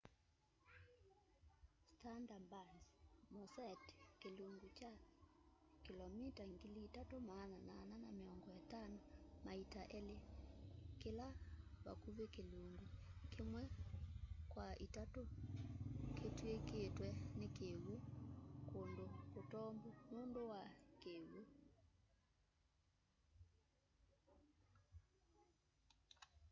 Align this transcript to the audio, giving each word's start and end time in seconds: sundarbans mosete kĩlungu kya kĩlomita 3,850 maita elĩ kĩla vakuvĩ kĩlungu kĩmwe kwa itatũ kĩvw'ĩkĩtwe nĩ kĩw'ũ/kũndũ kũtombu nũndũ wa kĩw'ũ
sundarbans 1.99 2.85
mosete 3.33 3.89
kĩlungu 4.21 4.67
kya 4.77 4.91
kĩlomita 5.83 6.43
3,850 6.53 8.89
maita 9.45 9.81
elĩ 9.97 10.17
kĩla 11.01 11.27
vakuvĩ 11.85 12.25
kĩlungu 12.35 12.85
kĩmwe 13.33 13.63
kwa 14.51 14.67
itatũ 14.85 15.21
kĩvw'ĩkĩtwe 16.37 17.07
nĩ 17.37 17.47
kĩw'ũ/kũndũ 17.57 19.05
kũtombu 19.33 19.89
nũndũ 20.11 20.41
wa 20.51 20.63
kĩw'ũ 21.01 21.41